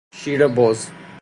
شیر 0.13 0.47
بز 0.47 0.91